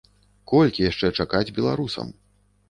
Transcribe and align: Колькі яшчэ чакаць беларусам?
Колькі 0.51 0.85
яшчэ 0.91 1.11
чакаць 1.19 1.53
беларусам? 1.59 2.11